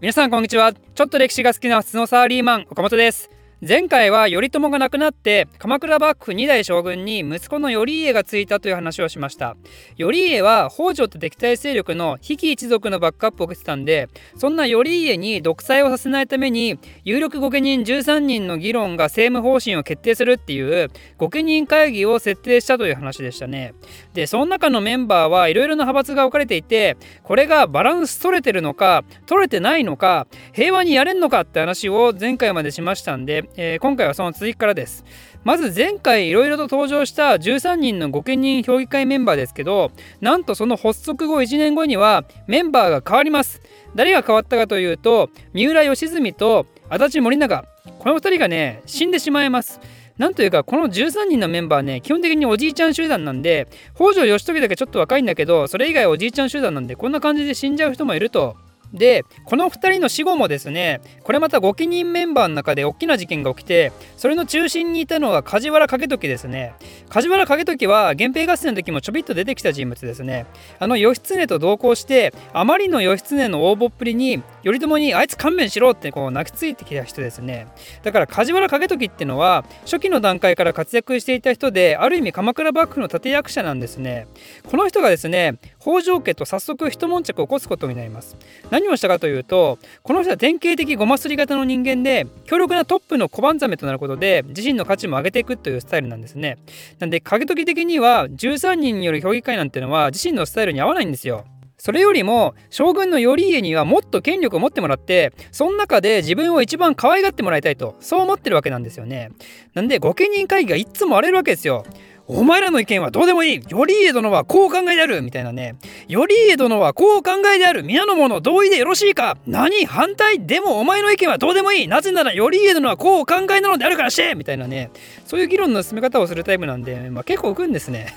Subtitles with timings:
[0.00, 0.72] 皆さんこんにちは。
[0.72, 3.30] ちょっと歴史が好きな普通のサーリーマン岡本です。
[3.60, 9.56] 前回は頼朝が亡くなって鎌倉幕府2代将軍に息子の頼家がついたという話をしました。
[9.98, 23.74] 頼家は北条と敵対勢力の比企一族のバックアップを受けてたんでそんな頼家に独裁をさせないために有力御家人13人の議論が政務方針を決定するっていう御家人会議を設定したという話でしたね。
[24.14, 35.04] でその中のメンバーはいろいろな派閥が置かれていてこれがバランス取れてるのか取れてないのか平和にやれんのかって話を前回までしましたんでえー、今回はその続きからです。
[35.44, 43.60] まず前回いろいろと登場した13人の御家人評議会メンバーですけどなんとその発足後1年後にはメンバーが変わります。
[43.94, 47.64] 誰が変わったかというと三浦義澄と足立森永。
[47.98, 49.80] この2人がね死んでしまいます。
[50.18, 58.56] なんというかこの13人のメンバーね基本的におじいちゃん集団なんで北条義時だけちょっと若いんだけどそれ以外おじいちゃん集団なんでこんな感じで死んじゃう人もいると
[58.92, 66.74] でこの2人の死後もですねこれまた御家人メンバーの中で大きな事件が起きてそれの中心にいたのが梶原景時ですね。
[67.08, 70.46] 梶原景時は源平合戦の時もちょびっと出てきた人物ですね。
[70.78, 77.68] あの義経と同行してあまりの義経の応募っぷりに頼朝にあいつ勘弁しろってこう泣きついてきた人ですね。
[78.02, 84.26] だから梶原景時ってのは初期の段階から活躍していた人である意味鎌倉幕府の立役者なんですね。
[84.70, 88.36] この人がですね北条家と早速一悶着を起こすことになります。
[88.78, 96.58] 何をしたかというとこの人は典型的ごますり型の人間で強力なトップの小判ザメとなることで自身の価値も上げていくというスタイルなんですね。
[96.98, 101.44] なんで影時的には13人による評議会なんてのは自身のスタイルに合わないんですよ。
[101.78, 109.30] それよりも将軍の頼家にはもっと権力を持ってもらってその中で自分を一番可愛がってもらいたいとそう思ってるわけなんですよね。
[109.74, 111.84] なんで御家人会議がいつも荒れるわけですよ。
[112.30, 113.60] お前らの意見はどうでもいい。
[113.62, 115.22] 頼家殿はこう考えである。
[115.22, 115.76] みたいなね。
[116.08, 117.82] 頼家殿はこう考えである。
[117.82, 119.38] 皆の者同意でよろしいか。
[119.46, 121.88] 何反対でもお前の意見はどうでもいい。
[121.88, 124.34] なぜなら頼家殿はこう考えなのであるからして。
[124.34, 124.90] みたいなね。
[125.24, 128.14] そういう議論の進め方をするタイプなんで、まあ、結構浮くんですね。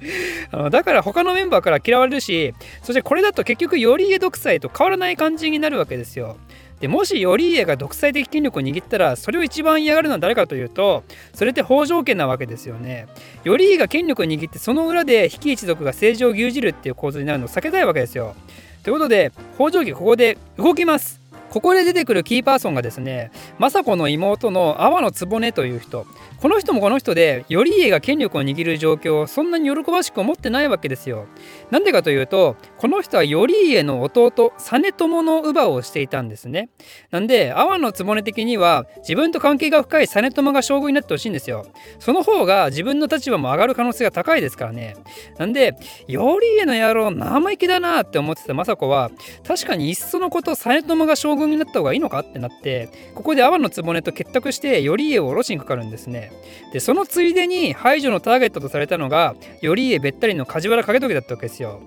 [0.50, 6.36] あのだから他のメンバーから嫌われるしそしてこれだと結局頼家独裁と変わらない感じになるわけですよ。
[6.80, 11.02] でもし頼家が独裁的権力を握ったらそれを一番嫌がるのは誰かというと
[11.34, 13.08] それって北条家なわけですよね。
[13.44, 18.34] 頼家が権力を握ってその裏で比企一族が政治を牛耳るっていう構図になるのを避けたいわけですよ。
[18.82, 21.20] ということで北条家ここで動きます。
[21.50, 26.06] ここで出てくるキーパーソンがですね政子の妹の阿波の局という人。
[26.40, 31.26] この人もこの人で頼家が権力を握る状況をそんなに喜ばしく思ってないわけですよ。
[31.70, 36.70] なんでかというとこの人は頼家の弟実朝の乳母をしていたんですね。
[37.10, 41.66] なんで阿波の局的には自分と関係が深い実朝が将軍になってほしいんですよ。
[41.98, 44.96] その方が自分の立場も上がる可能性が高いですからね。
[45.38, 45.74] なんで
[46.06, 49.10] 頼家の野郎生意気だなって思ってた政子は
[49.44, 56.30] 確かにいっそのこと実朝が将軍になった方がいいのかってなってここで阿波の局と結託して頼家を下ろしにかかるんですね。
[56.72, 61.80] でそのついでに排除のターゲットとされたのが頼家べったりの梶原景時だったわけですよ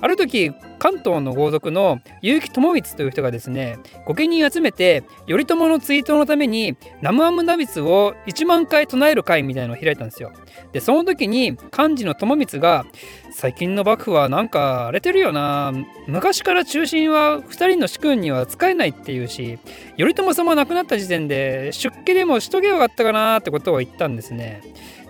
[0.00, 0.35] ある時
[0.78, 10.32] 関東の豪族の結城智光という人がですね御家人集めて頼朝の追悼のために南無アムナビツを1万回唱える会みたいのを開いたんですよ。
[10.72, 12.84] でその時に幹事の友光が
[13.30, 15.72] 最近の幕府はなんか荒れてるよな
[16.06, 19.58] 昔から中心は2人の主君には使えないっていうし
[19.96, 24.62] 頼朝様亡くなった時点で出家でもしとけばよかったかなってことを言ったんですね。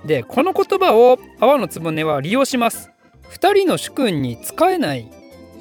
[0.04, 2.90] でこの言葉を阿波の局は利用します。
[3.30, 5.10] 2人の主君に使えない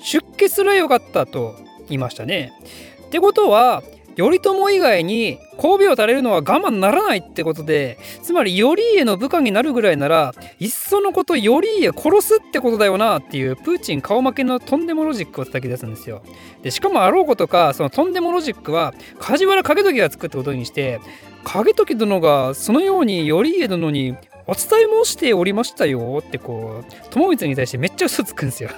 [0.05, 1.55] 出家すらよかったと
[1.89, 2.53] 言いましたね。
[3.07, 3.83] ってことは
[4.15, 16.21] 頼朝以外に神戸を垂れるのは我慢ならないってことでつまり頼家の部下になるぐらいならいっそのこと頼家殺すってことだよなっていうプーチン顔負けのとんでもロジックを叩き出すんですよ。
[16.61, 21.01] でしかもあろうことかそのとんでもロジックは梶原景時が作ったことにして
[21.43, 24.15] 景時殿がそのように頼家殿に
[24.47, 28.69] お伝え申しておりましたよってこう友光に対してめっちゃ嘘つくんですよ。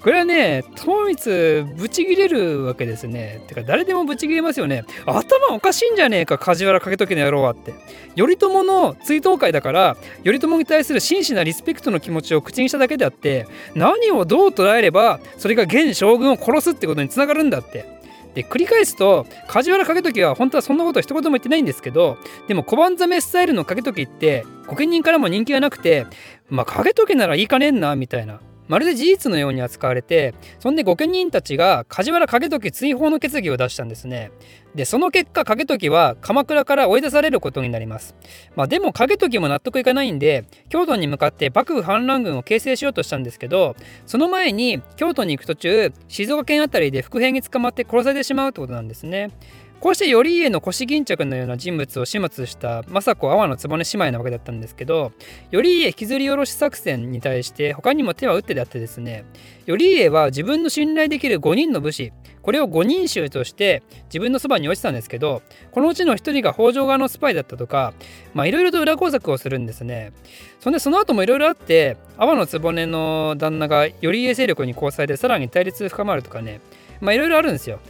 [0.00, 3.42] これはね、友光ぶち切れるわけですね。
[3.46, 4.84] てか誰でもぶち切れますよね。
[5.06, 7.74] 頭おかしいんじゃねえか、梶原景時の野郎はって。
[8.16, 18.02] 頼朝の追悼会だから、頼朝に対する真摯なリスペクトの気持ちを口にしただけであって、何をどう捉えれば、それが現将軍を殺すってことにつながるんだって。
[18.34, 22.16] で繰り返すと梶原景時は本当はそんなこと一言も言ってないんですけど
[22.48, 26.06] でも小判ザメスタイルの景時って御家人からも人気がなくて
[26.48, 28.40] まあ景時ならいいかねんなみたいな
[28.72, 34.32] まるで事実のように扱われてそんで御家人たちが梶原景時追放の決議を出したんですね。
[34.74, 38.14] でその結果景時は鎌倉から追い出されることになります、
[38.56, 43.76] まあ、でも景時も納得いかないんで京都に向かって幕府反乱軍を形成しようとしたんですけど
[44.06, 49.28] その前に京都に行く途中静岡県辺りで伏兵に捕まって殺されてしまうってことなんですね。
[49.82, 55.10] こうして頼家の腰巾着のような人物を始末した政子阿波の局姉妹なわけだったんですけど
[55.50, 59.24] 頼家引きずり下ろし作戦に対して他にも手は打ってであってですね
[59.66, 62.12] 頼家は自分の信頼できる5人の武士
[62.42, 65.42] これを5人衆として自分のそばに落ちたんですけど
[65.72, 67.92] このうちの1人が北条側のスパイだったとか
[68.36, 70.12] いろいろと裏工作をするんですね。
[70.60, 76.60] そんでその後もいろいろあって阿波の局の旦那が頼家勢力に交際でさらに対立深まるとかね
[77.00, 77.80] まいろいろあるんですよ。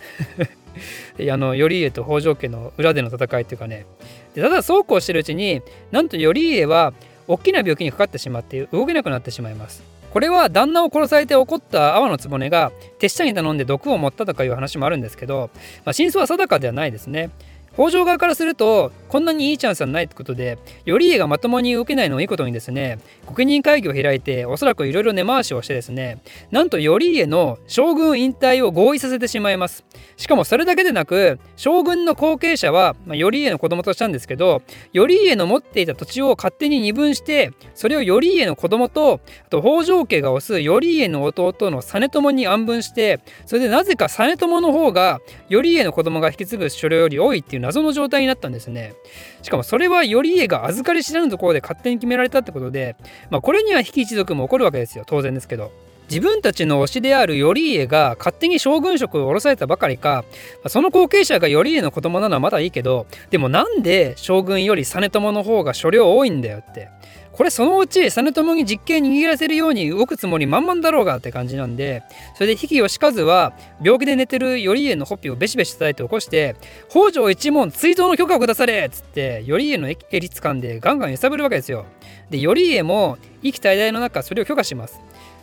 [1.30, 3.86] あの頼家と北条家の裏での戦いっていうかね。
[4.34, 6.92] でただそうこうしてるうちになんと頼家は
[7.28, 9.82] 大きな病気にかかってしまって動けなくなってしまいます。
[10.12, 15.48] これは旦那を殺されて怒った阿波局が手下に頼んで毒を持ったとかいう話もあるんですけど、
[15.86, 17.30] まあ、真相は定かではないですね。
[17.74, 29.84] 北条側からするとこんなにいいチャンスはないってことで頼家がまともに動けないのをいいことにですね国人会議を開いておそらくいろいろ根回しをしてですねなんと頼家の将軍引退を合意させてしまいます。
[30.16, 48.94] しかもそれだけでなく将軍の後継者は、まあ、頼家の子供としたんですけど頼家の持っていた土地を勝手に二分してそれを頼家の子供とあと北条家が推す頼家の弟の実朝に安分してそれでなぜか実朝の方が頼家の子供が引き継ぐ所領より多いっていう謎の状態になったんですね。
[49.40, 52.96] しかもそれは頼家が預かり知らぬところで勝手に決められたってことで、
[53.30, 55.04] まあ、これには比企一族も怒るわけですよ。
[55.06, 55.72] 当然ですけど。
[56.10, 60.26] 自分たちの推しである頼家が勝手に将軍職を下ろされたばかりか
[60.66, 66.90] その後継者が頼家の子供なのはまだいいけどでもなんで将軍より実朝の方が所領多いんだよって。
[67.32, 72.02] これそのうち実朝に実刑握らせるように動くつもり満々だろうがって感じなんで
[72.34, 76.56] それで比企義和は病気で寝てる頼家のほっぴをベシベシ叩いて起こして
[76.90, 79.96] 北条一門追悼の許可をくだされっつって頼家の襟
[80.28, 81.86] 掴んでガンガン揺さぶるわけですよ。
[82.30, 85.00] で頼家も意気滞在の中それを許可します。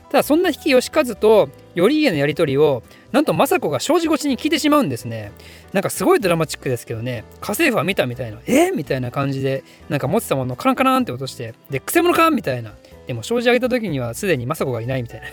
[0.10, 5.32] ただそんな比企義和と頼家のやり取りをなんと政子が障子越しに聞いてしまうんですね。
[5.74, 7.24] なんかすごいドラマチックですけどね。
[7.42, 8.40] 家政婦は見たみたいな。
[8.46, 8.72] え？
[8.72, 12.30] みたいな感じでなんか持ってたものをカランカランって落としてでくせ者か？
[12.30, 12.74] みたいな。
[13.08, 15.28] でも障子上げた時にはすでに政子がいないみたいな。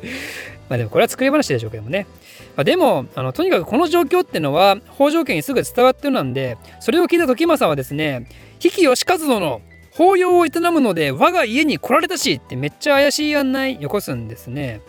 [0.70, 2.06] まあでもこれは作り話でしょうけどもね、
[2.56, 8.26] まあ、でもあのとにかくこの状況ってのは北条家にすぐ伝わってるなんでそれを聞いた時政はですね
[8.58, 9.60] 比企義和殿
[9.90, 14.80] 法要を営むので我が家に来られたしってめっちゃ怪しい案内よこすんですね。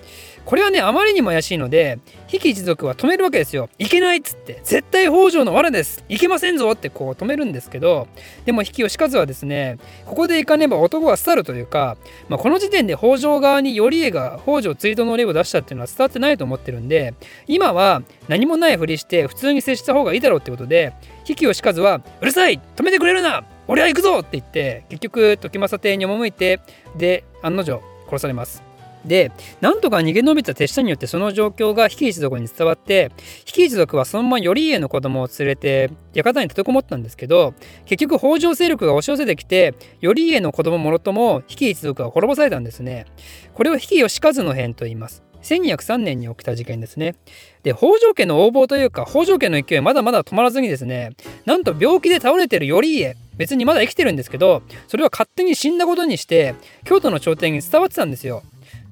[0.45, 3.69] これはねあまりにも怪しいので比企一族は止めるわけですよ。
[3.80, 8.07] いけないっつって絶対北条の藁ですいけませんぞってこう止めるんですけど
[8.45, 11.97] でも比企義和はですねここで行かねば男は去るというか、
[12.30, 17.15] まあ、この時点で北条側に頼家が北条追悼の例を出したっていうのは伝わってないと思ってるんで
[17.47, 20.94] 今は何もないふりして普通に接した方がいいだろうってことで
[21.24, 26.59] 比企義和は「うるさい止めてくれるな俺は行くぞ!」って言って結局時政邸に赴いて
[26.95, 28.75] で案の定殺されます。
[29.06, 29.31] で
[29.62, 33.12] なんとか逃げ延びた手下によってその状況が比企一族に伝わって
[33.46, 37.54] 比企一族はそのまま頼家の子供を連れて館に立てこもったんですけど
[37.86, 43.06] 結局北条勢力が押し寄せてきて頼家の子供もろとも比企一族は滅ぼされたんですね
[43.54, 47.16] これを比企義和の変と言います1203年に起きた事件ですね。
[47.63, 51.12] で、北条家の横暴というか、北条家の勢いまだまだ止まらずにですね、
[51.46, 58.42] なんと病気で倒れてる頼家、別にまだ生きてるんですけど、それを勝手に死んだことにして、京都の朝廷に伝わってたんですよ。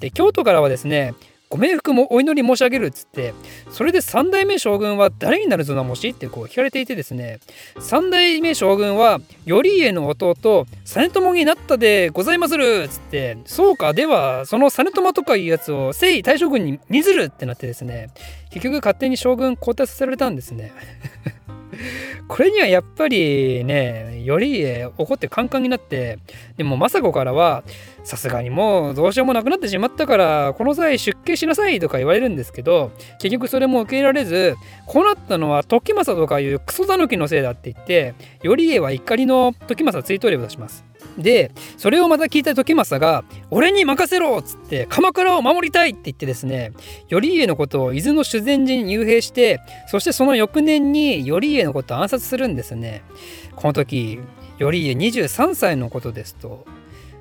[0.04, 1.14] で京都からはですね
[1.48, 3.34] ご冥福もお祈り申し上げるっつって
[3.70, 7.40] それで三代目将軍は誰になるぞなもしってこう聞かれていてですね
[7.80, 18.10] 三代目将軍は頼家の弟実朝になったでございまするっつってそうかではその実朝とかいうやつを征夷大将軍に似ずるってなってですね
[18.54, 20.72] 結局勝手に将軍交代させられたんですね
[22.28, 26.20] これにはやっぱりね頼家怒ってカンカンになって
[26.56, 27.64] でも政子からは
[28.04, 34.56] さすがにもうどうしようもなくなってしまったからこの際出家しなさいとか言われるんですけど結局それも受け入れられず
[34.86, 40.86] こうなったのは時政とかいうクソ狸のせいだって言って頼家は怒りの時政追悼令を出します。
[41.18, 46.72] でそれをまた聞いた時政が「俺に任せろ!」っつって「鎌倉を守りたい!」って言ってですね
[47.10, 53.04] 頼家のことを伊豆の修善寺に入兵してそしてその翌年に頼家のことを暗殺するんですね。
[53.56, 54.20] この時
[54.60, 56.66] 頼家23歳のことですと。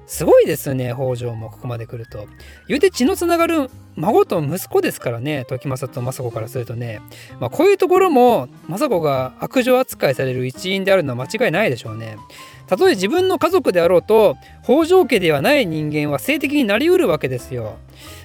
[0.06, 2.26] すごいですね北条もここまで来ると。
[2.68, 7.00] 言うて血のつながる孫と息子ですからね時政と政子からするとね、
[7.40, 12.18] まあ、こういうところも政子が悪女扱いされる一因であるのは間違いないでしょうね。
[12.66, 17.76] たとえ自分の家族であろうと北条家ではない人間は性的になりうるわけですよ。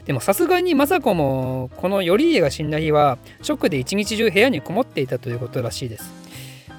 [0.08, 6.28] でもさすがに政子もこの頼家が死んだ日はショックで一日中部屋にこもっていたということらしいです。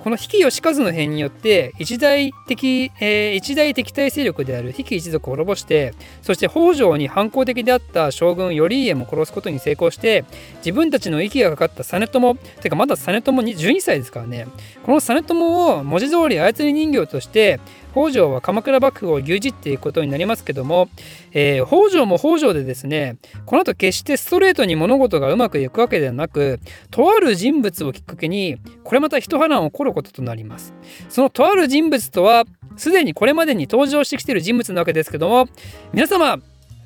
[0.03, 5.93] この比企義和の変によって一大敵、えー、一大敵対勢力である比企一族を滅ぼして
[6.23, 10.25] そして北条に反抗的であった将軍頼家も殺すことに成功して
[10.59, 14.47] 自分たちの息がかかった実朝てかまだ実朝に12歳ですからね。
[14.85, 17.61] この実朝を文字通り操り人形として
[18.03, 20.89] 北条は鎌倉幕府を牛耳っていくことになりますけども、
[21.33, 30.75] えー、北条も北条でですねこの後決してストレートに物事がうまくいくわけではなくとある人物をきっかけにこれまた一波乱起こることとなります。
[31.09, 32.45] そのとある人物とは
[32.77, 35.49] すでにこれまでに登場してきている人物なわけですけども
[35.93, 36.39] 皆様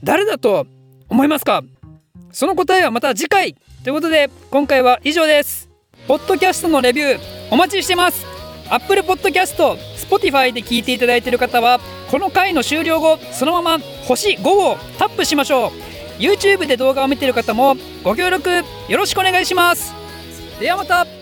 [0.02, 0.66] 誰だと
[1.08, 1.62] 思いますか？
[2.32, 3.54] その答えはまた次回
[3.84, 5.68] ということで今回は以上です。
[6.08, 8.24] ポッドキャストのレビューお待ちしてます。
[8.70, 11.80] Apple Podcast、Spotify で聞いていただいている方は
[12.10, 15.70] この回の終了後そのまま星5をタップしましょう。
[16.18, 18.50] YouTube で動画を見ている方もご協力
[18.88, 19.94] よろしくお願いします。
[20.60, 21.21] ではまた。